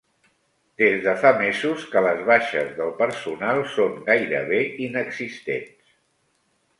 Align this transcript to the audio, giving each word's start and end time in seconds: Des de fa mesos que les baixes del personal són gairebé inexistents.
Des 0.81 0.95
de 1.07 1.11
fa 1.23 1.31
mesos 1.41 1.83
que 1.91 2.01
les 2.05 2.23
baixes 2.29 2.71
del 2.79 2.93
personal 3.01 3.61
són 3.75 3.93
gairebé 4.07 4.63
inexistents. 4.87 5.93